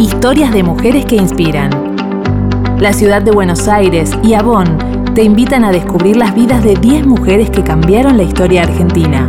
[0.00, 1.68] Historias de mujeres que inspiran.
[2.80, 4.78] La ciudad de Buenos Aires y Avon
[5.14, 9.28] te invitan a descubrir las vidas de 10 mujeres que cambiaron la historia argentina.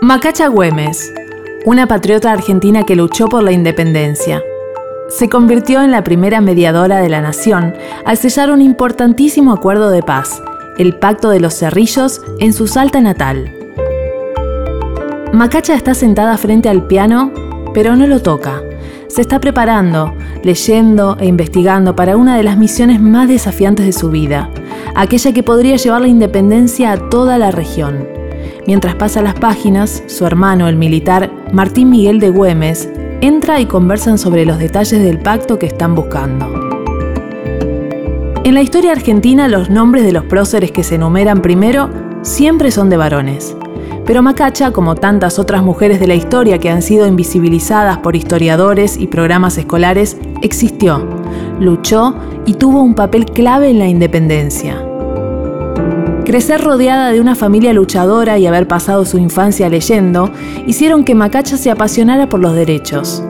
[0.00, 1.12] Macacha Güemes,
[1.64, 4.40] una patriota argentina que luchó por la independencia.
[5.08, 7.74] Se convirtió en la primera mediadora de la nación
[8.06, 10.40] al sellar un importantísimo acuerdo de paz,
[10.78, 13.56] el Pacto de los Cerrillos, en su Salta natal.
[15.32, 17.32] Macacha está sentada frente al piano,
[17.72, 18.62] pero no lo toca.
[19.08, 24.10] Se está preparando, leyendo e investigando para una de las misiones más desafiantes de su
[24.10, 24.50] vida,
[24.94, 28.06] aquella que podría llevar la independencia a toda la región.
[28.66, 32.90] Mientras pasa las páginas, su hermano, el militar Martín Miguel de Güemes,
[33.22, 36.46] entra y conversan sobre los detalles del pacto que están buscando.
[38.44, 41.88] En la historia argentina los nombres de los próceres que se enumeran primero
[42.20, 43.56] siempre son de varones.
[44.04, 48.96] Pero Macacha, como tantas otras mujeres de la historia que han sido invisibilizadas por historiadores
[48.96, 51.06] y programas escolares, existió,
[51.60, 52.14] luchó
[52.46, 54.84] y tuvo un papel clave en la independencia.
[56.24, 60.30] Crecer rodeada de una familia luchadora y haber pasado su infancia leyendo
[60.66, 63.22] hicieron que Macacha se apasionara por los derechos.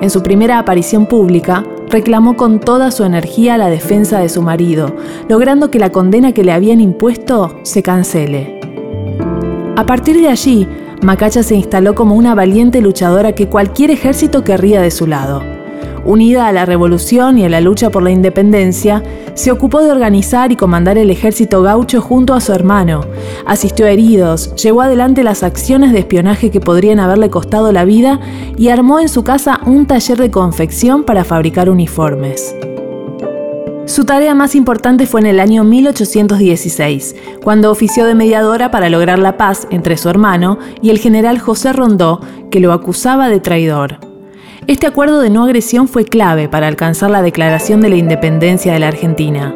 [0.00, 4.94] En su primera aparición pública, reclamó con toda su energía la defensa de su marido,
[5.28, 8.57] logrando que la condena que le habían impuesto se cancele.
[9.78, 10.66] A partir de allí,
[11.02, 15.40] Macacha se instaló como una valiente luchadora que cualquier ejército querría de su lado.
[16.04, 19.04] Unida a la revolución y a la lucha por la independencia,
[19.34, 23.02] se ocupó de organizar y comandar el ejército gaucho junto a su hermano,
[23.46, 28.18] asistió a heridos, llevó adelante las acciones de espionaje que podrían haberle costado la vida
[28.56, 32.52] y armó en su casa un taller de confección para fabricar uniformes.
[33.88, 39.18] Su tarea más importante fue en el año 1816, cuando ofició de mediadora para lograr
[39.18, 43.96] la paz entre su hermano y el general José Rondó, que lo acusaba de traidor.
[44.66, 48.78] Este acuerdo de no agresión fue clave para alcanzar la declaración de la independencia de
[48.78, 49.54] la Argentina.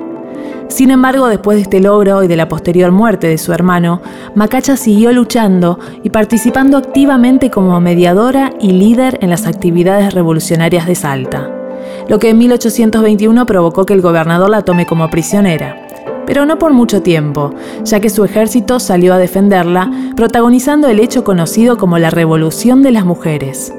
[0.68, 4.00] Sin embargo, después de este logro y de la posterior muerte de su hermano,
[4.34, 10.94] Macacha siguió luchando y participando activamente como mediadora y líder en las actividades revolucionarias de
[10.94, 11.61] Salta,
[12.08, 15.86] lo que en 1821 provocó que el gobernador la tome como prisionera.
[16.26, 17.52] Pero no por mucho tiempo,
[17.84, 22.92] ya que su ejército salió a defenderla, protagonizando el hecho conocido como la Revolución de
[22.92, 23.72] las Mujeres.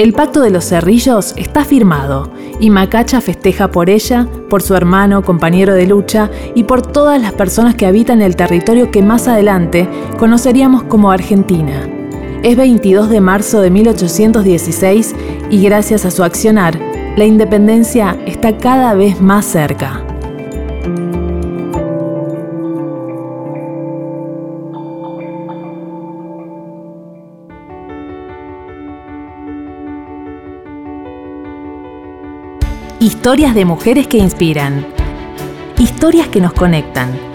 [0.00, 5.22] El pacto de los cerrillos está firmado y Macacha festeja por ella, por su hermano,
[5.22, 9.86] compañero de lucha y por todas las personas que habitan el territorio que más adelante
[10.18, 11.99] conoceríamos como Argentina.
[12.42, 15.14] Es 22 de marzo de 1816
[15.50, 16.80] y gracias a su accionar,
[17.14, 20.02] la independencia está cada vez más cerca.
[33.00, 34.86] Historias de mujeres que inspiran.
[35.76, 37.29] Historias que nos conectan.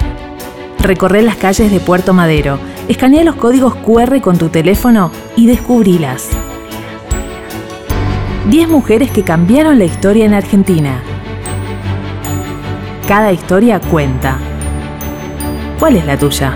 [0.86, 6.30] Recorre las calles de Puerto Madero, escanea los códigos QR con tu teléfono y descubrilas.
[8.52, 11.02] 10 mujeres que cambiaron la historia en Argentina.
[13.08, 14.38] Cada historia cuenta.
[15.80, 16.56] ¿Cuál es la tuya?